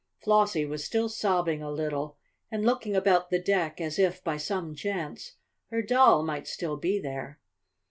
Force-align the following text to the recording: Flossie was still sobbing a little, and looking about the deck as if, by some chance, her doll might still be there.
Flossie 0.23 0.65
was 0.65 0.83
still 0.83 1.07
sobbing 1.07 1.61
a 1.61 1.69
little, 1.69 2.17
and 2.49 2.65
looking 2.65 2.95
about 2.95 3.29
the 3.29 3.37
deck 3.37 3.79
as 3.79 3.99
if, 3.99 4.23
by 4.23 4.35
some 4.35 4.73
chance, 4.73 5.33
her 5.69 5.83
doll 5.83 6.23
might 6.23 6.47
still 6.47 6.75
be 6.75 6.97
there. 6.99 7.39